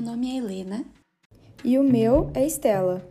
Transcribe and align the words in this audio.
Meu 0.00 0.12
nome 0.12 0.30
é 0.30 0.38
Helena. 0.38 0.84
E 1.62 1.78
o 1.78 1.82
meu 1.82 2.30
é 2.32 2.46
Estela. 2.46 3.06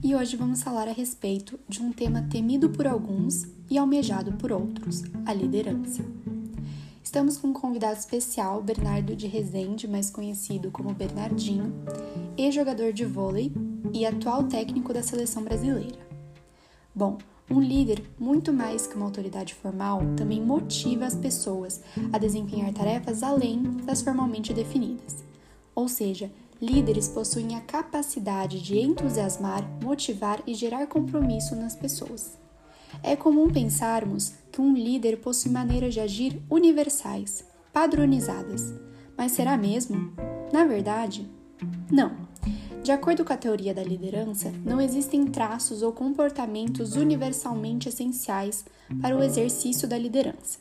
E 0.00 0.14
hoje 0.14 0.36
vamos 0.36 0.62
falar 0.62 0.86
a 0.86 0.92
respeito 0.92 1.58
de 1.68 1.82
um 1.82 1.90
tema 1.90 2.22
temido 2.30 2.70
por 2.70 2.86
alguns 2.86 3.48
e 3.68 3.76
almejado 3.76 4.32
por 4.34 4.52
outros: 4.52 5.02
a 5.26 5.34
liderança. 5.34 6.04
Estamos 7.02 7.36
com 7.36 7.48
um 7.48 7.52
convidado 7.52 7.98
especial, 7.98 8.62
Bernardo 8.62 9.16
de 9.16 9.26
Rezende, 9.26 9.88
mais 9.88 10.08
conhecido 10.08 10.70
como 10.70 10.94
Bernardinho, 10.94 11.74
ex-jogador 12.36 12.92
de 12.92 13.04
vôlei 13.04 13.50
e 13.92 14.06
atual 14.06 14.44
técnico 14.44 14.94
da 14.94 15.02
seleção 15.02 15.42
brasileira. 15.42 15.98
Bom, 16.94 17.18
um 17.50 17.60
líder, 17.60 18.02
muito 18.18 18.52
mais 18.52 18.86
que 18.86 18.94
uma 18.94 19.06
autoridade 19.06 19.54
formal, 19.54 20.02
também 20.16 20.40
motiva 20.40 21.06
as 21.06 21.14
pessoas 21.14 21.80
a 22.12 22.18
desempenhar 22.18 22.72
tarefas 22.72 23.22
além 23.22 23.62
das 23.84 24.02
formalmente 24.02 24.52
definidas. 24.52 25.24
Ou 25.74 25.88
seja, 25.88 26.30
líderes 26.60 27.08
possuem 27.08 27.56
a 27.56 27.60
capacidade 27.60 28.60
de 28.60 28.78
entusiasmar, 28.78 29.64
motivar 29.82 30.42
e 30.46 30.54
gerar 30.54 30.86
compromisso 30.88 31.56
nas 31.56 31.74
pessoas. 31.74 32.36
É 33.02 33.14
comum 33.14 33.50
pensarmos 33.50 34.34
que 34.50 34.60
um 34.60 34.74
líder 34.74 35.18
possui 35.18 35.50
maneiras 35.50 35.94
de 35.94 36.00
agir 36.00 36.42
universais, 36.50 37.44
padronizadas. 37.72 38.74
Mas 39.16 39.32
será 39.32 39.56
mesmo? 39.56 40.12
Na 40.52 40.64
verdade, 40.64 41.28
não. 41.90 42.28
De 42.82 42.92
acordo 42.92 43.24
com 43.24 43.32
a 43.32 43.36
teoria 43.36 43.74
da 43.74 43.82
liderança, 43.82 44.52
não 44.64 44.80
existem 44.80 45.26
traços 45.26 45.82
ou 45.82 45.92
comportamentos 45.92 46.96
universalmente 46.96 47.88
essenciais 47.88 48.64
para 49.02 49.16
o 49.16 49.22
exercício 49.22 49.86
da 49.86 49.98
liderança. 49.98 50.58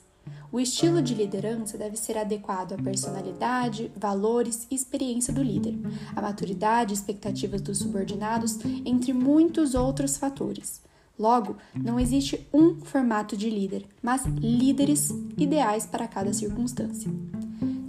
O 0.52 0.60
estilo 0.60 1.02
de 1.02 1.14
liderança 1.14 1.78
deve 1.78 1.98
ser 1.98 2.18
adequado 2.18 2.74
à 2.74 2.78
personalidade, 2.78 3.92
valores 3.96 4.68
e 4.72 4.76
experiência 4.76 5.34
do 5.34 5.44
líder, 5.44 5.78
à 6.16 6.22
maturidade 6.22 6.94
e 6.94 6.96
expectativas 6.96 7.62
dos 7.62 7.80
subordinados, 7.80 8.60
entre 8.86 9.14
muitos 9.14 9.76
outros 9.76 10.18
fatores. 10.18 10.82
Logo, 11.20 11.58
não 11.76 12.00
existe 12.00 12.48
um 12.54 12.80
formato 12.80 13.36
de 13.36 13.50
líder, 13.50 13.86
mas 14.02 14.26
líderes 14.26 15.10
ideais 15.38 15.86
para 15.86 16.08
cada 16.08 16.32
circunstância. 16.32 17.12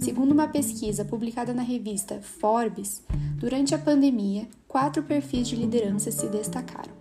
Segundo 0.09 0.31
uma 0.31 0.47
pesquisa 0.47 1.05
publicada 1.05 1.53
na 1.53 1.61
revista 1.61 2.19
Forbes, 2.19 3.03
durante 3.35 3.75
a 3.75 3.77
pandemia, 3.77 4.47
quatro 4.67 5.03
perfis 5.03 5.47
de 5.47 5.55
liderança 5.55 6.11
se 6.11 6.25
destacaram. 6.29 6.91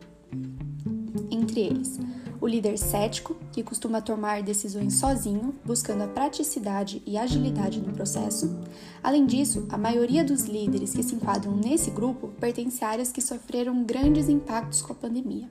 Entre 1.31 1.63
eles, 1.63 1.99
o 2.41 2.47
líder 2.47 2.79
cético, 2.79 3.37
que 3.53 3.63
costuma 3.63 4.01
tomar 4.01 4.43
decisões 4.43 4.95
sozinho, 4.95 5.55
buscando 5.65 6.05
a 6.05 6.09
praticidade 6.09 7.03
e 7.07 7.19
agilidade 7.19 7.81
no 7.81 7.93
processo. 7.93 8.59
Além 9.03 9.27
disso, 9.27 9.67
a 9.71 9.79
maioria 9.79 10.25
dos 10.25 10.45
líderes 10.45 10.95
que 10.95 11.03
se 11.03 11.15
enquadram 11.15 11.57
nesse 11.57 11.91
grupo 11.91 12.29
pertence 12.41 12.85
a 12.85 12.89
áreas 12.89 13.13
que 13.13 13.21
sofreram 13.21 13.85
grandes 13.85 14.29
impactos 14.29 14.83
com 14.83 14.93
a 14.93 14.97
pandemia 14.97 15.49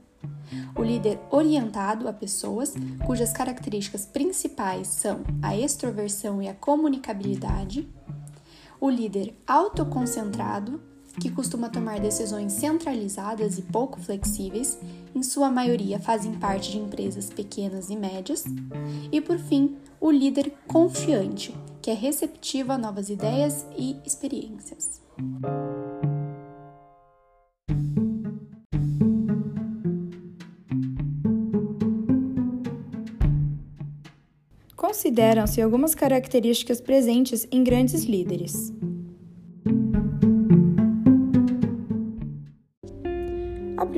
o 0.76 0.84
líder 0.84 1.20
orientado 1.30 2.08
a 2.08 2.14
pessoas, 2.14 2.74
cujas 3.06 3.34
características 3.34 4.06
principais 4.06 4.88
são 4.88 5.22
a 5.42 5.56
extroversão 5.56 6.42
e 6.42 6.48
a 6.48 6.54
comunicabilidade, 6.54 7.88
o 8.80 8.90
líder 8.90 9.36
autoconcentrado, 9.46 10.82
que 11.20 11.32
costuma 11.32 11.70
tomar 11.70 12.00
decisões 12.00 12.54
centralizadas 12.54 13.58
e 13.58 13.62
pouco 13.62 14.00
flexíveis, 14.00 14.78
em 15.16 15.24
sua 15.24 15.50
maioria 15.50 16.00
fazem 16.00 16.34
parte 16.34 16.72
de 16.72 16.78
empresas 16.78 17.30
pequenas 17.30 17.90
e 17.90 17.96
médias, 17.96 18.46
e 19.12 19.20
por 19.20 19.38
fim, 19.40 19.76
o 20.00 20.12
líder 20.12 20.54
confiante, 20.68 21.56
que 21.82 21.90
é 21.90 21.94
receptivo 21.94 22.72
a 22.72 22.78
novas 22.78 23.10
ideias 23.10 23.66
e 23.78 23.98
experiências. 24.06 25.02
consideram-se 34.98 35.62
algumas 35.62 35.94
características 35.94 36.82
presentes 36.82 37.48
em 37.52 37.64
grandes 37.64 38.04
líderes. 38.04 38.74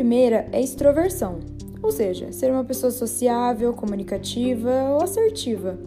Primeira 0.10 0.48
é 0.52 0.60
extroversão, 0.60 1.38
ou 1.84 1.92
seja, 1.92 2.32
ser 2.32 2.52
uma 2.52 2.64
pessoa 2.64 2.90
sociável, 2.90 3.72
comunicativa 3.74 4.90
ou 4.90 5.04
assertiva. 5.04 5.78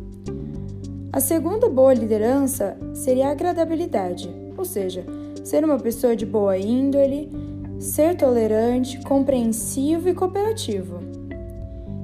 A 1.13 1.19
segunda 1.19 1.69
boa 1.69 1.93
liderança 1.93 2.77
seria 2.95 3.27
a 3.27 3.33
agradabilidade, 3.33 4.31
ou 4.57 4.65
seja, 4.65 5.05
ser 5.43 5.65
uma 5.65 5.77
pessoa 5.77 6.15
de 6.15 6.25
boa 6.25 6.57
índole, 6.57 7.33
ser 7.81 8.17
tolerante, 8.17 9.01
compreensivo 9.01 10.09
e 10.09 10.15
cooperativo. 10.15 11.01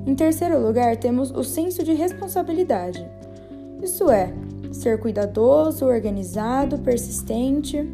Em 0.04 0.16
terceiro 0.16 0.60
lugar, 0.60 0.96
temos 0.96 1.30
o 1.30 1.44
senso 1.44 1.84
de 1.84 1.92
responsabilidade. 1.92 3.08
Isso 3.80 4.10
é, 4.10 4.34
ser 4.72 4.98
cuidadoso, 4.98 5.86
organizado, 5.86 6.78
persistente. 6.78 7.88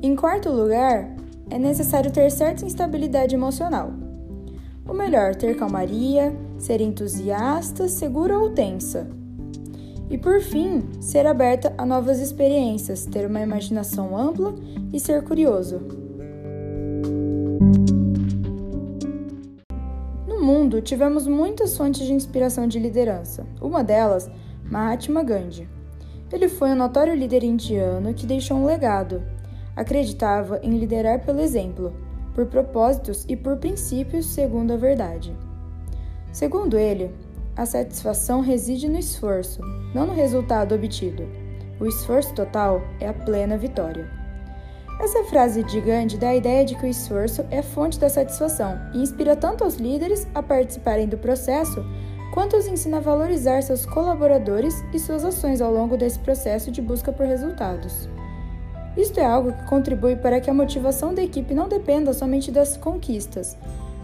Em 0.00 0.14
quarto 0.14 0.48
lugar, 0.48 1.17
é 1.50 1.58
necessário 1.58 2.10
ter 2.10 2.30
certa 2.30 2.64
instabilidade 2.64 3.34
emocional. 3.34 3.92
O 4.88 4.92
melhor, 4.92 5.34
ter 5.34 5.56
calmaria, 5.56 6.34
ser 6.58 6.80
entusiasta, 6.80 7.88
segura 7.88 8.38
ou 8.38 8.50
tensa. 8.50 9.08
E 10.10 10.16
por 10.16 10.40
fim, 10.40 10.82
ser 11.00 11.26
aberta 11.26 11.74
a 11.76 11.84
novas 11.84 12.20
experiências, 12.20 13.04
ter 13.04 13.26
uma 13.26 13.40
imaginação 13.40 14.16
ampla 14.16 14.54
e 14.92 14.98
ser 14.98 15.22
curioso. 15.22 16.08
mundo, 20.48 20.80
tivemos 20.80 21.26
muitas 21.26 21.76
fontes 21.76 22.06
de 22.06 22.12
inspiração 22.14 22.66
de 22.66 22.78
liderança. 22.78 23.46
Uma 23.60 23.84
delas, 23.84 24.30
Mahatma 24.64 25.22
Gandhi. 25.22 25.68
Ele 26.32 26.48
foi 26.48 26.70
um 26.70 26.74
notório 26.74 27.14
líder 27.14 27.44
indiano 27.44 28.14
que 28.14 28.24
deixou 28.24 28.56
um 28.56 28.64
legado. 28.64 29.22
Acreditava 29.78 30.58
em 30.60 30.76
liderar 30.76 31.24
pelo 31.24 31.38
exemplo, 31.38 31.92
por 32.34 32.46
propósitos 32.46 33.24
e 33.28 33.36
por 33.36 33.58
princípios 33.58 34.26
segundo 34.26 34.72
a 34.72 34.76
verdade. 34.76 35.32
Segundo 36.32 36.76
ele, 36.76 37.14
a 37.56 37.64
satisfação 37.64 38.40
reside 38.40 38.88
no 38.88 38.98
esforço, 38.98 39.60
não 39.94 40.04
no 40.04 40.14
resultado 40.14 40.74
obtido. 40.74 41.28
O 41.78 41.86
esforço 41.86 42.34
total 42.34 42.82
é 42.98 43.06
a 43.06 43.14
plena 43.14 43.56
vitória. 43.56 44.10
Essa 45.00 45.22
frase 45.22 45.62
de 45.62 45.80
Gandhi 45.80 46.18
dá 46.18 46.30
a 46.30 46.36
ideia 46.36 46.64
de 46.64 46.74
que 46.74 46.86
o 46.86 46.90
esforço 46.90 47.44
é 47.48 47.62
fonte 47.62 48.00
da 48.00 48.08
satisfação 48.08 48.76
e 48.92 48.98
inspira 48.98 49.36
tanto 49.36 49.64
os 49.64 49.76
líderes 49.76 50.26
a 50.34 50.42
participarem 50.42 51.06
do 51.06 51.16
processo, 51.16 51.84
quanto 52.34 52.56
os 52.56 52.66
ensina 52.66 52.96
a 52.96 53.00
valorizar 53.00 53.62
seus 53.62 53.86
colaboradores 53.86 54.74
e 54.92 54.98
suas 54.98 55.24
ações 55.24 55.60
ao 55.60 55.72
longo 55.72 55.96
desse 55.96 56.18
processo 56.18 56.68
de 56.68 56.82
busca 56.82 57.12
por 57.12 57.26
resultados. 57.26 58.08
Isto 58.98 59.20
é 59.20 59.24
algo 59.24 59.52
que 59.52 59.64
contribui 59.66 60.16
para 60.16 60.40
que 60.40 60.50
a 60.50 60.52
motivação 60.52 61.14
da 61.14 61.22
equipe 61.22 61.54
não 61.54 61.68
dependa 61.68 62.12
somente 62.12 62.50
das 62.50 62.76
conquistas, 62.76 63.56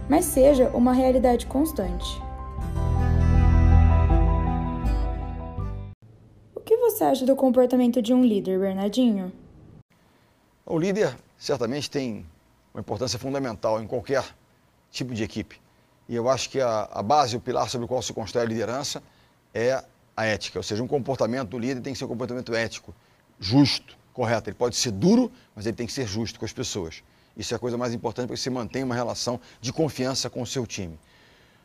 mas 0.09 0.25
seja 0.25 0.69
uma 0.69 0.93
realidade 0.93 1.47
constante. 1.47 2.23
O 6.55 6.61
que 6.61 6.77
você 6.77 7.03
acha 7.03 7.27
do 7.27 7.35
comportamento 7.35 8.01
de 8.01 8.15
um 8.15 8.25
líder, 8.25 8.61
Bernardinho? 8.61 9.33
O 10.65 10.79
líder 10.79 11.17
certamente 11.37 11.91
tem 11.91 12.25
uma 12.73 12.81
importância 12.81 13.19
fundamental 13.19 13.83
em 13.83 13.89
qualquer 13.89 14.25
tipo 14.93 15.13
de 15.13 15.25
equipe. 15.25 15.61
E 16.09 16.15
eu 16.15 16.29
acho 16.29 16.49
que 16.49 16.61
a, 16.61 16.89
a 16.93 17.03
base, 17.03 17.37
o 17.37 17.41
pilar 17.41 17.69
sobre 17.69 17.87
o 17.87 17.89
qual 17.89 18.01
se 18.01 18.13
constrói 18.13 18.45
a 18.45 18.49
liderança 18.49 19.03
é 19.53 19.83
a 20.17 20.25
ética. 20.25 20.61
Ou 20.61 20.63
seja, 20.63 20.85
um 20.85 20.87
comportamento 20.87 21.49
do 21.49 21.59
líder 21.59 21.81
tem 21.81 21.93
que 21.93 21.99
ser 21.99 22.05
um 22.05 22.09
comportamento 22.09 22.55
ético, 22.55 22.95
justo, 23.41 24.04
correto. 24.15 24.49
Ele 24.49 24.57
pode 24.57 24.77
ser 24.77 24.93
duro, 24.93 25.31
mas 25.55 25.67
ele 25.67 25.77
tem 25.77 25.87
que 25.87 25.93
ser 25.93 26.07
justo 26.07 26.39
com 26.39 26.47
as 26.47 26.53
pessoas. 26.53 27.03
Isso 27.37 27.53
é 27.53 27.57
a 27.57 27.59
coisa 27.59 27.77
mais 27.77 27.93
importante 27.93 28.29
para 28.29 28.37
que 28.37 28.41
você 28.41 28.49
mantenha 28.49 28.87
uma 28.87 28.95
relação 28.95 29.39
de 29.61 29.73
confiança 29.73 30.31
com 30.31 30.41
o 30.41 30.47
seu 30.47 30.67
time. 30.67 30.99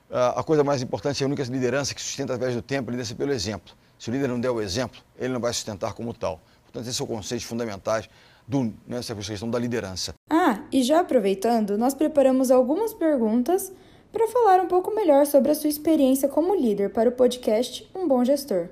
Uh, 0.09 0.39
a 0.39 0.43
coisa 0.43 0.63
mais 0.63 0.81
importante 0.81 1.21
é 1.21 1.23
a 1.23 1.27
única 1.27 1.43
liderança 1.43 1.93
que 1.93 2.01
sustenta 2.01 2.33
através 2.33 2.55
do 2.55 2.61
tempo, 2.63 2.89
a 2.89 2.91
liderança 2.91 3.13
pelo 3.13 3.31
exemplo. 3.31 3.73
Se 3.97 4.09
o 4.09 4.11
líder 4.11 4.27
não 4.27 4.39
der 4.39 4.49
o 4.49 4.59
exemplo, 4.59 4.99
ele 5.17 5.31
não 5.31 5.39
vai 5.39 5.53
sustentar 5.53 5.93
como 5.93 6.13
tal. 6.13 6.41
Portanto, 6.63 6.83
esses 6.83 6.97
são 6.97 7.05
conceitos 7.05 7.45
fundamentais 7.45 8.09
do, 8.47 8.73
nessa 8.87 9.13
né, 9.13 9.21
questão 9.21 9.49
da 9.49 9.59
liderança. 9.59 10.15
Ah, 10.29 10.63
e 10.71 10.81
já 10.81 11.01
aproveitando, 11.01 11.77
nós 11.77 11.93
preparamos 11.93 12.49
algumas 12.49 12.93
perguntas 12.93 13.71
para 14.11 14.27
falar 14.27 14.59
um 14.61 14.67
pouco 14.67 14.93
melhor 14.93 15.27
sobre 15.27 15.51
a 15.51 15.55
sua 15.55 15.69
experiência 15.69 16.27
como 16.27 16.55
líder 16.55 16.89
para 16.89 17.09
o 17.09 17.11
podcast 17.11 17.87
Um 17.93 18.07
Bom 18.07 18.25
Gestor. 18.25 18.69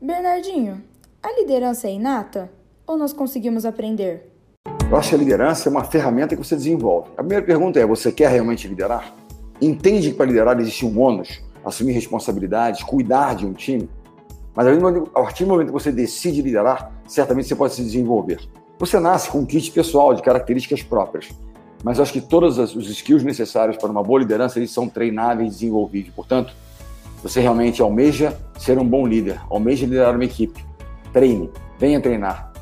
Bernardinho, 0.00 0.82
a 1.22 1.32
liderança 1.40 1.88
é 1.88 1.92
inata? 1.92 2.50
ou 2.86 2.96
nós 2.96 3.12
conseguimos 3.12 3.66
aprender? 3.66 4.32
Eu 4.88 4.96
acho 4.96 5.10
que 5.10 5.14
a 5.16 5.18
liderança 5.18 5.68
é 5.68 5.70
uma 5.70 5.84
ferramenta 5.84 6.36
que 6.36 6.44
você 6.44 6.54
desenvolve. 6.54 7.10
A 7.14 7.16
primeira 7.16 7.44
pergunta 7.44 7.80
é: 7.80 7.84
você 7.84 8.12
quer 8.12 8.30
realmente 8.30 8.68
liderar? 8.68 9.12
Entende 9.60 10.10
que 10.10 10.16
para 10.16 10.26
liderar 10.26 10.58
existe 10.60 10.86
um 10.86 11.00
ônus, 11.00 11.42
assumir 11.64 11.92
responsabilidades, 11.92 12.82
cuidar 12.82 13.34
de 13.34 13.44
um 13.44 13.52
time? 13.52 13.88
Mas 14.54 14.66
a 14.66 15.20
partir 15.20 15.44
do 15.44 15.50
momento 15.50 15.66
que 15.66 15.72
você 15.72 15.90
decide 15.90 16.40
liderar, 16.40 16.92
certamente 17.06 17.48
você 17.48 17.56
pode 17.56 17.74
se 17.74 17.82
desenvolver. 17.82 18.40
Você 18.78 19.00
nasce 19.00 19.30
com 19.30 19.38
um 19.38 19.46
kit 19.46 19.70
pessoal 19.70 20.14
de 20.14 20.22
características 20.22 20.82
próprias, 20.82 21.28
mas 21.86 22.00
acho 22.00 22.12
que 22.12 22.20
todos 22.20 22.58
os 22.58 22.90
skills 22.90 23.22
necessários 23.22 23.76
para 23.76 23.88
uma 23.88 24.02
boa 24.02 24.18
liderança 24.18 24.58
eles 24.58 24.72
são 24.72 24.88
treináveis 24.88 25.46
e 25.46 25.52
desenvolvíveis. 25.52 26.12
Portanto, 26.12 26.52
você 27.22 27.40
realmente 27.40 27.80
almeja 27.80 28.36
ser 28.58 28.76
um 28.76 28.84
bom 28.84 29.06
líder, 29.06 29.40
almeja 29.48 29.86
liderar 29.86 30.16
uma 30.16 30.24
equipe, 30.24 30.66
treine, 31.12 31.48
venha 31.78 32.00
treinar, 32.00 32.52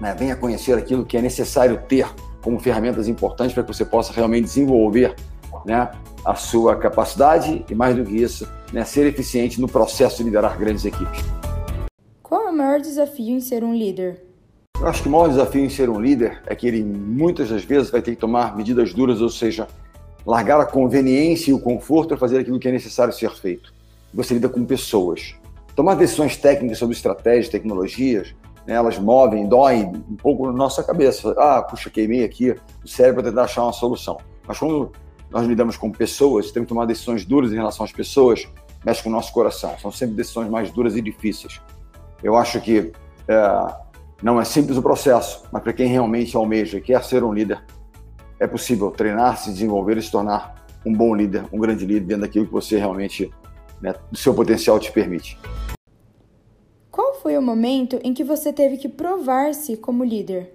né? 0.00 0.12
venha 0.18 0.34
conhecer 0.34 0.76
aquilo 0.76 1.06
que 1.06 1.16
é 1.16 1.22
necessário 1.22 1.82
ter 1.88 2.04
como 2.42 2.58
ferramentas 2.58 3.06
importantes 3.06 3.54
para 3.54 3.62
que 3.62 3.72
você 3.72 3.84
possa 3.84 4.12
realmente 4.12 4.46
desenvolver 4.46 5.14
né, 5.64 5.92
a 6.24 6.34
sua 6.34 6.74
capacidade 6.74 7.64
e, 7.70 7.74
mais 7.76 7.94
do 7.94 8.04
que 8.04 8.20
isso, 8.20 8.44
né, 8.72 8.84
ser 8.84 9.06
eficiente 9.06 9.60
no 9.60 9.68
processo 9.68 10.16
de 10.16 10.24
liderar 10.24 10.58
grandes 10.58 10.84
equipes. 10.84 11.20
Qual 12.20 12.48
é 12.48 12.50
o 12.50 12.52
maior 12.52 12.80
desafio 12.80 13.36
em 13.36 13.40
ser 13.40 13.62
um 13.62 13.72
líder? 13.72 14.33
Eu 14.80 14.88
acho 14.88 15.02
que 15.02 15.08
o 15.08 15.12
maior 15.12 15.28
desafio 15.28 15.64
em 15.64 15.68
ser 15.68 15.88
um 15.88 16.00
líder 16.00 16.42
é 16.46 16.54
que 16.54 16.66
ele 16.66 16.82
muitas 16.82 17.48
das 17.48 17.64
vezes 17.64 17.90
vai 17.90 18.02
ter 18.02 18.10
que 18.10 18.20
tomar 18.20 18.56
medidas 18.56 18.92
duras, 18.92 19.20
ou 19.20 19.30
seja, 19.30 19.68
largar 20.26 20.60
a 20.60 20.66
conveniência 20.66 21.50
e 21.50 21.54
o 21.54 21.60
conforto 21.60 22.08
para 22.08 22.16
fazer 22.16 22.38
aquilo 22.38 22.58
que 22.58 22.68
é 22.68 22.72
necessário 22.72 23.12
ser 23.12 23.30
feito. 23.30 23.72
Você 24.12 24.34
lida 24.34 24.48
com 24.48 24.64
pessoas. 24.64 25.36
Tomar 25.76 25.94
decisões 25.94 26.36
técnicas 26.36 26.78
sobre 26.78 26.94
estratégias, 26.94 27.48
tecnologias, 27.48 28.34
né, 28.66 28.74
elas 28.74 28.98
movem, 28.98 29.48
doem 29.48 29.86
um 29.86 30.16
pouco 30.16 30.46
na 30.46 30.52
nossa 30.52 30.82
cabeça. 30.82 31.34
Ah, 31.38 31.62
puxa, 31.62 31.88
queimei 31.88 32.24
aqui 32.24 32.54
o 32.84 32.88
cérebro 32.88 33.22
para 33.22 33.30
tentar 33.30 33.44
achar 33.44 33.62
uma 33.62 33.72
solução. 33.72 34.18
Mas 34.46 34.58
quando 34.58 34.92
nós 35.30 35.46
lidamos 35.46 35.76
com 35.76 35.90
pessoas, 35.90 36.50
temos 36.50 36.66
que 36.66 36.74
tomar 36.74 36.84
decisões 36.84 37.24
duras 37.24 37.52
em 37.52 37.56
relação 37.56 37.84
às 37.84 37.92
pessoas, 37.92 38.46
mexe 38.84 39.02
com 39.02 39.08
o 39.08 39.12
nosso 39.12 39.32
coração. 39.32 39.76
São 39.80 39.90
sempre 39.90 40.16
decisões 40.16 40.48
mais 40.48 40.70
duras 40.70 40.96
e 40.96 41.00
difíceis. 41.00 41.60
Eu 42.22 42.36
acho 42.36 42.60
que 42.60 42.92
é, 43.28 43.83
não 44.22 44.40
é 44.40 44.44
simples 44.44 44.76
o 44.76 44.82
processo, 44.82 45.44
mas 45.52 45.62
para 45.62 45.72
quem 45.72 45.86
realmente 45.86 46.36
almeja 46.36 46.78
e 46.78 46.80
quer 46.80 47.02
ser 47.04 47.22
um 47.22 47.32
líder, 47.32 47.62
é 48.38 48.46
possível 48.46 48.90
treinar, 48.90 49.38
se 49.38 49.50
desenvolver 49.50 49.96
e 49.98 50.02
se 50.02 50.10
tornar 50.10 50.66
um 50.84 50.92
bom 50.92 51.14
líder, 51.14 51.44
um 51.52 51.58
grande 51.58 51.84
líder, 51.84 52.06
dentro 52.06 52.22
daquilo 52.22 52.46
que 52.46 52.52
você 52.52 52.78
realmente, 52.78 53.32
né, 53.80 53.94
do 54.10 54.18
seu 54.18 54.34
potencial 54.34 54.78
te 54.78 54.92
permite. 54.92 55.38
Qual 56.90 57.14
foi 57.14 57.36
o 57.36 57.42
momento 57.42 57.98
em 58.04 58.14
que 58.14 58.22
você 58.22 58.52
teve 58.52 58.76
que 58.76 58.88
provar-se 58.88 59.76
como 59.76 60.04
líder? 60.04 60.54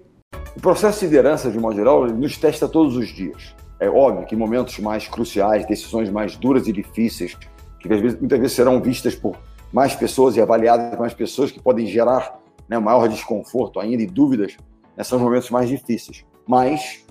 O 0.56 0.60
processo 0.60 1.00
de 1.00 1.06
liderança, 1.06 1.50
de 1.50 1.58
modo 1.58 1.76
geral, 1.76 2.06
nos 2.06 2.36
testa 2.36 2.68
todos 2.68 2.96
os 2.96 3.08
dias. 3.08 3.54
É 3.78 3.88
óbvio 3.88 4.26
que 4.26 4.36
momentos 4.36 4.78
mais 4.78 5.06
cruciais, 5.06 5.66
decisões 5.66 6.10
mais 6.10 6.36
duras 6.36 6.66
e 6.66 6.72
difíceis, 6.72 7.36
que 7.78 7.88
muitas 7.88 8.38
vezes 8.38 8.52
serão 8.52 8.80
vistas 8.80 9.14
por 9.14 9.36
mais 9.72 9.94
pessoas 9.94 10.36
e 10.36 10.40
avaliadas 10.40 10.90
por 10.90 11.00
mais 11.00 11.14
pessoas, 11.14 11.50
que 11.50 11.60
podem 11.60 11.86
gerar 11.86 12.39
né, 12.70 12.78
maior 12.78 13.08
desconforto 13.08 13.80
ainda 13.80 14.00
e 14.00 14.06
dúvidas, 14.06 14.56
né, 14.96 15.02
são 15.02 15.18
os 15.18 15.24
momentos 15.24 15.50
mais 15.50 15.68
difíceis. 15.68 16.24
Mas 16.46 17.04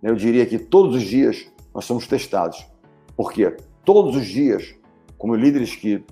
eu 0.00 0.14
diria 0.14 0.46
que 0.46 0.60
todos 0.60 0.94
os 0.94 1.02
dias 1.02 1.50
nós 1.74 1.84
somos 1.84 2.06
testados. 2.06 2.64
Por 3.16 3.32
quê? 3.32 3.56
Todos 3.84 4.14
os 4.14 4.24
dias, 4.24 4.76
como 5.18 5.34
líderes 5.34 5.74
que 5.74 6.04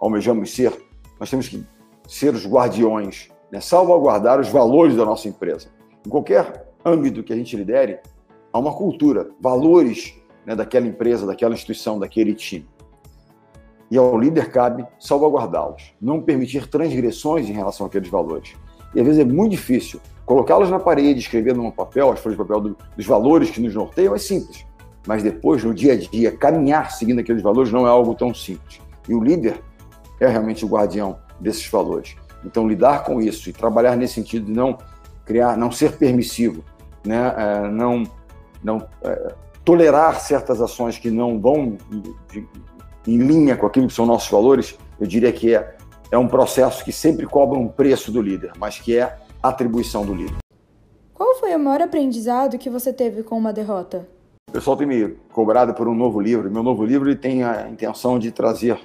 almejamos 0.00 0.54
ser, 0.54 0.72
nós 1.20 1.28
temos 1.28 1.46
que 1.46 1.62
ser 2.08 2.34
os 2.34 2.46
guardiões, 2.46 3.28
né, 3.52 3.60
salvaguardar 3.60 4.40
os 4.40 4.48
valores 4.48 4.96
da 4.96 5.04
nossa 5.04 5.28
empresa. 5.28 5.68
Em 6.04 6.08
qualquer 6.08 6.72
âmbito 6.84 7.22
que 7.22 7.34
a 7.34 7.36
gente 7.36 7.54
lidere, 7.54 8.00
há 8.50 8.58
uma 8.58 8.72
cultura, 8.72 9.30
valores 9.38 10.14
né, 10.46 10.56
daquela 10.56 10.86
empresa, 10.86 11.26
daquela 11.26 11.52
instituição, 11.52 11.98
daquele 11.98 12.34
time 12.34 12.66
e 13.90 13.96
ao 13.96 14.18
líder 14.18 14.50
cabe 14.50 14.84
salvaguardá-los, 14.98 15.94
não 16.00 16.20
permitir 16.20 16.66
transgressões 16.68 17.48
em 17.48 17.52
relação 17.52 17.86
àqueles 17.86 18.08
valores. 18.08 18.54
E 18.94 19.00
às 19.00 19.06
vezes 19.06 19.20
é 19.20 19.24
muito 19.24 19.52
difícil 19.52 20.00
colocá-los 20.24 20.70
na 20.70 20.78
parede, 20.78 21.20
escrever 21.20 21.54
num 21.54 21.70
papel, 21.70 22.10
as 22.10 22.18
folhas 22.18 22.36
de 22.36 22.44
papel 22.44 22.60
do, 22.60 22.76
dos 22.96 23.06
valores 23.06 23.50
que 23.50 23.60
nos 23.60 23.74
norteiam 23.74 24.14
é 24.14 24.18
simples. 24.18 24.66
Mas 25.06 25.22
depois, 25.22 25.62
no 25.62 25.72
dia 25.72 25.92
a 25.92 25.96
dia, 25.96 26.36
caminhar 26.36 26.90
seguindo 26.90 27.20
aqueles 27.20 27.42
valores 27.42 27.70
não 27.70 27.86
é 27.86 27.90
algo 27.90 28.14
tão 28.14 28.34
simples. 28.34 28.80
E 29.08 29.14
o 29.14 29.22
líder 29.22 29.62
é 30.20 30.26
realmente 30.26 30.64
o 30.64 30.68
guardião 30.68 31.18
desses 31.38 31.68
valores. 31.68 32.16
Então, 32.44 32.66
lidar 32.66 33.04
com 33.04 33.20
isso 33.20 33.48
e 33.48 33.52
trabalhar 33.52 33.96
nesse 33.96 34.14
sentido 34.14 34.46
de 34.46 34.52
não 34.52 34.76
criar, 35.24 35.56
não 35.56 35.70
ser 35.70 35.96
permissivo, 35.96 36.64
né? 37.04 37.34
É, 37.36 37.68
não, 37.68 38.04
não 38.62 38.86
é, 39.02 39.34
tolerar 39.64 40.20
certas 40.20 40.60
ações 40.60 40.98
que 40.98 41.10
não 41.10 41.40
vão 41.40 41.76
de, 42.28 42.48
em 43.06 43.18
linha 43.18 43.56
com 43.56 43.66
aquilo 43.66 43.86
que 43.86 43.94
são 43.94 44.06
nossos 44.06 44.30
valores, 44.30 44.76
eu 45.00 45.06
diria 45.06 45.32
que 45.32 45.54
é, 45.54 45.76
é 46.10 46.18
um 46.18 46.26
processo 46.26 46.84
que 46.84 46.92
sempre 46.92 47.26
cobra 47.26 47.58
um 47.58 47.68
preço 47.68 48.10
do 48.10 48.20
líder, 48.20 48.52
mas 48.58 48.78
que 48.78 48.96
é 48.96 49.16
atribuição 49.42 50.04
do 50.04 50.14
líder. 50.14 50.36
Qual 51.14 51.34
foi 51.36 51.54
o 51.54 51.58
maior 51.58 51.82
aprendizado 51.82 52.58
que 52.58 52.68
você 52.68 52.92
teve 52.92 53.22
com 53.22 53.38
uma 53.38 53.52
derrota? 53.52 54.06
O 54.48 54.52
pessoal 54.52 54.76
tem 54.76 54.86
me 54.86 55.08
cobrado 55.32 55.74
por 55.74 55.88
um 55.88 55.94
novo 55.94 56.20
livro. 56.20 56.50
Meu 56.50 56.62
novo 56.62 56.84
livro 56.84 57.14
tem 57.16 57.42
a 57.42 57.68
intenção 57.68 58.18
de 58.18 58.30
trazer 58.30 58.78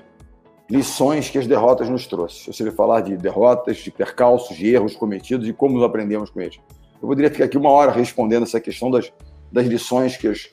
lições 0.70 1.30
que 1.30 1.38
as 1.38 1.46
derrotas 1.46 1.90
nos 1.90 2.08
trouxeram. 2.08 2.48
Eu 2.48 2.54
seria 2.54 2.72
falar 2.72 3.02
de 3.02 3.18
derrotas, 3.18 3.78
de 3.78 3.92
percalços, 3.92 4.56
de 4.56 4.74
erros 4.74 4.96
cometidos 4.96 5.48
e 5.48 5.54
como 5.54 5.76
nos 5.76 5.84
aprendemos 5.84 6.30
com 6.30 6.40
eles. 6.40 6.60
Eu 7.02 7.08
poderia 7.08 7.30
ficar 7.30 7.46
aqui 7.46 7.58
uma 7.58 7.70
hora 7.70 7.92
respondendo 7.92 8.44
essa 8.44 8.60
questão 8.60 8.90
das, 8.90 9.12
das 9.52 9.68
lições 9.68 10.16
que 10.16 10.28
as, 10.28 10.50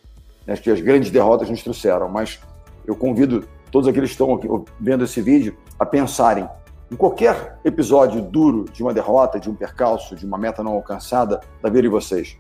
né, 0.47 0.57
que 0.57 0.71
as 0.71 0.81
grandes 0.81 1.11
derrotas 1.11 1.49
nos 1.49 1.63
trouxeram, 1.63 2.09
mas 2.09 2.41
eu 2.85 2.97
convido 2.97 3.47
todos 3.71 3.89
aqueles 3.89 4.11
que 4.11 4.15
estão 4.15 4.35
aqui, 4.35 4.49
vendo 4.81 5.05
esse 5.05 5.21
vídeo, 5.21 5.57
a 5.79 5.87
pensarem 5.87 6.49
em 6.91 6.97
qualquer 6.97 7.59
episódio 7.65 8.23
duro 8.23 8.65
de 8.73 8.83
uma 8.83 8.95
derrota, 8.95 9.39
de 9.39 9.51
um 9.51 9.55
percalço, 9.55 10.17
de 10.17 10.25
uma 10.25 10.39
meta 10.39 10.63
não 10.63 10.73
alcançada 10.73 11.41
da 11.63 11.69
vida 11.69 11.83
de 11.83 11.89
vocês. 11.89 12.37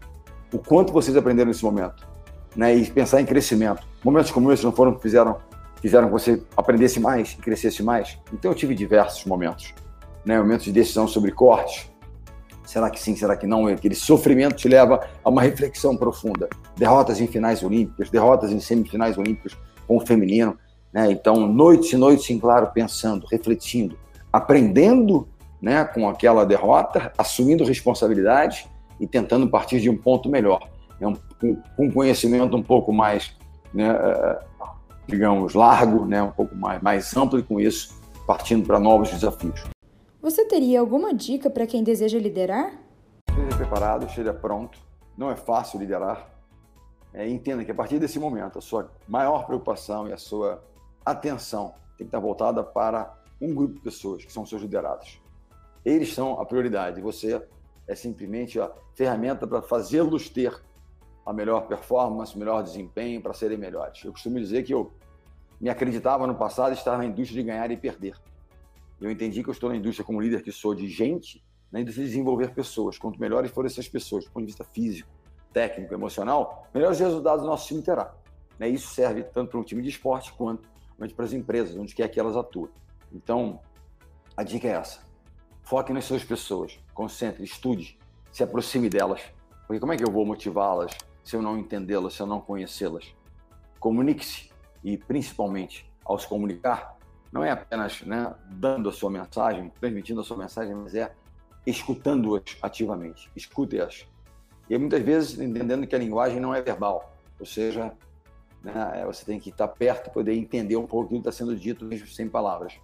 O 0.53 0.59
quanto 0.59 0.93
vocês 0.93 1.17
aprenderam 1.17 1.49
nesse 1.49 1.63
momento. 1.63 2.07
Né? 2.57 2.75
E 2.75 2.91
pensar 2.91 3.21
em 3.21 3.27
crescimento. 3.27 3.87
Momentos 4.03 4.31
como 4.31 4.51
esses 4.51 4.65
não 4.65 4.73
foram 4.73 4.99
fizeram 4.99 5.37
fizeram 5.81 6.07
que 6.07 6.13
você 6.13 6.43
aprendesse 6.57 6.99
mais 6.99 7.33
e 7.33 7.37
crescesse 7.37 7.83
mais? 7.83 8.19
Então 8.33 8.50
eu 8.50 8.55
tive 8.55 8.75
diversos 8.75 9.25
momentos. 9.26 9.75
Né? 10.25 10.38
Momentos 10.38 10.64
de 10.64 10.73
decisão 10.73 11.07
sobre 11.07 11.31
cortes. 11.31 11.88
Será 12.64 12.91
que 12.91 13.00
sim, 13.00 13.14
será 13.14 13.37
que 13.37 13.47
não? 13.47 13.67
Aquele 13.67 13.95
sofrimento 13.95 14.57
te 14.57 14.69
leva 14.69 15.07
a 15.23 15.31
uma 15.31 15.41
reflexão 15.43 15.97
profunda. 15.97 16.49
Derrotas 16.76 17.21
em 17.21 17.26
finais 17.26 17.62
olímpicas, 17.62 18.11
derrotas 18.11 18.50
em 18.50 18.61
semifinais 18.61 19.17
olímpicas 19.17 19.57
com 19.87 19.97
o 19.97 20.07
feminino 20.07 20.59
né? 20.92 21.11
Então, 21.11 21.47
noites 21.47 21.92
e 21.92 21.97
noites 21.97 22.28
em 22.30 22.38
claro, 22.38 22.71
pensando, 22.73 23.26
refletindo, 23.30 23.99
aprendendo 24.33 25.28
né, 25.61 25.85
com 25.85 26.09
aquela 26.09 26.45
derrota, 26.47 27.12
assumindo 27.18 27.64
responsabilidade 27.64 28.68
e 29.00 29.07
tentando 29.07 29.49
partir 29.49 29.80
de 29.80 29.90
um 29.90 29.97
ponto 29.97 30.28
melhor, 30.28 30.68
né, 31.00 31.07
um, 31.07 31.57
um 31.78 31.90
conhecimento 31.90 32.57
um 32.57 32.62
pouco 32.62 32.92
mais, 32.92 33.37
né, 33.73 33.88
eh, 33.90 34.38
digamos, 35.07 35.54
largo, 35.54 36.04
né, 36.04 36.23
um 36.23 36.30
pouco 36.30 36.54
mais, 36.54 36.80
mais 36.80 37.16
amplo 37.16 37.38
e 37.38 37.42
com 37.42 37.61
isso 37.61 37.99
partindo 38.26 38.66
para 38.66 38.78
novos 38.78 39.11
desafios. 39.11 39.64
Você 40.21 40.45
teria 40.45 40.80
alguma 40.80 41.14
dica 41.14 41.49
para 41.49 41.66
quem 41.66 41.83
deseja 41.83 42.18
liderar? 42.18 42.73
Esteja 43.30 43.57
preparado, 43.57 44.07
esteja 44.07 44.35
pronto. 44.35 44.78
Não 45.16 45.30
é 45.30 45.37
fácil 45.37 45.78
liderar. 45.78 46.28
É, 47.14 47.26
entenda 47.26 47.64
que 47.64 47.71
a 47.71 47.75
partir 47.75 47.99
desse 47.99 48.18
momento 48.18 48.59
a 48.59 48.61
sua 48.61 48.90
maior 49.09 49.47
preocupação 49.47 50.07
e 50.09 50.12
a 50.12 50.18
sua 50.18 50.62
atenção 51.11 51.75
tem 51.97 51.99
que 51.99 52.05
estar 52.05 52.21
voltada 52.21 52.62
para 52.62 53.19
um 53.41 53.55
grupo 53.55 53.75
de 53.75 53.81
pessoas, 53.81 54.25
que 54.25 54.33
são 54.33 54.47
seus 54.47 54.62
liderados. 54.62 55.21
Eles 55.85 56.12
são 56.12 56.41
a 56.41 56.47
prioridade. 56.47 57.00
Você 57.00 57.43
é 57.87 57.95
simplesmente 57.95 58.61
a 58.61 58.71
ferramenta 58.95 59.47
para 59.47 59.62
fazê-los 59.62 60.29
ter 60.29 60.61
a 61.25 61.33
melhor 61.33 61.67
performance, 61.67 62.37
melhor 62.38 62.62
desempenho, 62.62 63.21
para 63.21 63.33
serem 63.33 63.59
melhores. 63.59 64.05
Eu 64.05 64.12
costumo 64.12 64.38
dizer 64.38 64.62
que 64.62 64.73
eu 64.73 64.93
me 65.61 65.69
acreditava 65.69 66.27
no 66.27 66.35
passado 66.35 66.73
estar 66.73 66.97
na 66.97 67.05
indústria 67.05 67.43
de 67.43 67.49
ganhar 67.49 67.71
e 67.71 67.77
perder. 67.77 68.15
Eu 69.00 69.11
entendi 69.11 69.43
que 69.43 69.49
eu 69.49 69.53
estou 69.53 69.69
na 69.69 69.77
indústria 69.77 70.05
como 70.05 70.21
líder 70.21 70.43
que 70.43 70.50
sou 70.50 70.75
de 70.75 70.88
gente, 70.88 71.45
na 71.71 71.81
indústria 71.81 72.05
de 72.05 72.11
desenvolver 72.11 72.55
pessoas. 72.55 72.99
Quanto 72.99 73.21
melhores 73.21 73.50
forem 73.50 73.71
essas 73.71 73.88
pessoas, 73.88 74.25
do 74.25 74.31
ponto 74.31 74.45
de 74.45 74.47
vista 74.47 74.65
físico, 74.65 75.09
técnico, 75.53 75.95
emocional, 75.95 76.67
melhores 76.75 76.99
resultados 76.99 77.45
o 77.45 77.47
nosso 77.47 77.69
time 77.69 77.83
terá. 77.83 78.15
Isso 78.61 78.95
serve 78.95 79.23
tanto 79.23 79.50
para 79.50 79.61
um 79.61 79.62
time 79.62 79.83
de 79.83 79.88
esporte 79.88 80.33
quanto 80.33 80.69
para 80.99 81.25
as 81.25 81.33
empresas, 81.33 81.76
onde 81.76 81.95
quer 81.95 82.09
que 82.09 82.19
elas 82.19 82.37
atuem. 82.37 82.71
Então, 83.12 83.61
a 84.37 84.43
dica 84.43 84.67
é 84.67 84.73
essa. 84.73 85.00
Foque 85.62 85.93
nas 85.93 86.05
suas 86.05 86.25
pessoas, 86.25 86.78
concentre, 86.93 87.45
estude, 87.45 87.99
se 88.33 88.43
aproxime 88.43 88.88
delas. 88.88 89.21
Porque 89.67 89.81
como 89.81 89.93
é 89.93 89.97
que 89.97 90.05
eu 90.05 90.11
vou 90.11 90.25
motivá-las 90.25 90.97
se 91.23 91.37
eu 91.37 91.43
não 91.43 91.59
entendê-las, 91.59 92.14
se 92.14 92.23
eu 92.23 92.26
não 92.26 92.40
conhecê-las? 92.40 93.14
Comunique-se 93.78 94.50
e, 94.83 94.97
principalmente, 94.97 95.90
ao 96.05 96.19
se 96.19 96.26
comunicar, 96.26 96.97
não 97.31 97.45
é 97.45 97.50
apenas 97.50 98.00
né, 98.02 98.35
dando 98.50 98.88
a 98.88 98.93
sua 98.93 99.11
mensagem, 99.11 99.71
transmitindo 99.78 100.21
a 100.21 100.25
sua 100.25 100.37
mensagem, 100.37 100.75
mas 100.75 100.95
é 100.95 101.12
escutando-as 101.67 102.57
ativamente. 102.62 103.31
Escute-as. 103.37 104.07
E 104.71 104.78
muitas 104.78 105.02
vezes 105.02 105.38
entendendo 105.38 105.87
que 105.87 105.95
a 105.95 105.99
linguagem 105.99 106.40
não 106.40 106.55
é 106.55 106.62
verbal, 106.62 107.14
ou 107.38 107.47
seja, 107.47 107.93
né, 108.62 109.05
você 109.07 109.25
tem 109.25 109.38
que 109.38 109.50
estar 109.50 109.69
perto 109.69 110.11
poder 110.11 110.35
entender 110.35 110.77
um 110.77 110.87
pouco 110.87 111.07
o 111.07 111.09
que 111.09 111.17
está 111.17 111.33
sendo 111.33 111.57
dito 111.57 111.85
mesmo 111.85 112.07
sem 112.07 112.29
palavras. 112.29 112.75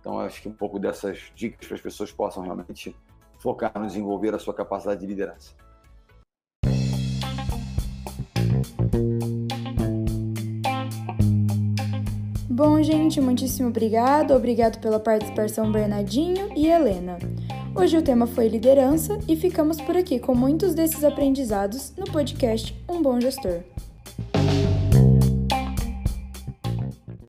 Então, 0.00 0.20
acho 0.20 0.40
que 0.40 0.48
um 0.48 0.52
pouco 0.52 0.78
dessas 0.78 1.32
dicas 1.34 1.66
para 1.66 1.76
as 1.76 1.80
pessoas 1.80 2.12
possam 2.12 2.42
realmente 2.42 2.94
focar 3.38 3.72
no 3.74 3.86
desenvolver 3.86 4.34
a 4.34 4.38
sua 4.38 4.54
capacidade 4.54 5.00
de 5.00 5.06
liderança. 5.06 5.54
Bom, 12.48 12.82
gente, 12.82 13.20
muitíssimo 13.20 13.68
obrigado. 13.68 14.32
Obrigado 14.32 14.80
pela 14.80 14.98
participação, 14.98 15.70
Bernardinho 15.70 16.56
e 16.56 16.68
Helena. 16.68 17.18
Hoje 17.74 17.98
o 17.98 18.02
tema 18.02 18.26
foi 18.26 18.48
liderança 18.48 19.18
e 19.28 19.36
ficamos 19.36 19.78
por 19.78 19.94
aqui 19.94 20.18
com 20.18 20.34
muitos 20.34 20.74
desses 20.74 21.04
aprendizados 21.04 21.92
no 21.96 22.10
podcast 22.10 22.74
Um 22.88 23.02
Bom 23.02 23.20
Gestor. 23.20 23.62